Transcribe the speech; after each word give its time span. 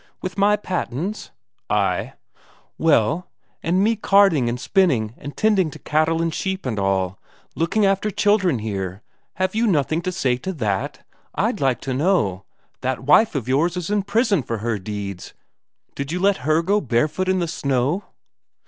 "With 0.19 0.35
my 0.35 0.55
pattens?" 0.55 1.29
"Ay." 1.69 2.13
"Well... 2.79 3.29
and 3.61 3.83
me 3.83 3.95
carding 3.95 4.49
and 4.49 4.59
spinning, 4.59 5.13
and 5.19 5.37
tending 5.37 5.69
cattle 5.69 6.23
and 6.23 6.33
sheep 6.33 6.65
and 6.65 6.79
all, 6.79 7.19
looking 7.53 7.85
after 7.85 8.09
children 8.09 8.57
here 8.57 9.03
have 9.35 9.53
you 9.53 9.67
nothing 9.67 10.01
to 10.01 10.11
say 10.11 10.37
to 10.37 10.53
that? 10.53 11.05
I'd 11.35 11.61
like 11.61 11.81
to 11.81 11.93
know; 11.93 12.45
that 12.81 13.03
wife 13.03 13.35
of 13.35 13.47
yours 13.47 13.75
that's 13.75 13.91
in 13.91 14.01
prison 14.01 14.41
for 14.41 14.57
her 14.57 14.79
deeds, 14.79 15.35
did 15.93 16.11
you 16.11 16.19
let 16.19 16.37
her 16.37 16.63
go 16.63 16.81
barefoot 16.81 17.29
in 17.29 17.37
the 17.37 17.47
snow?" 17.47 18.05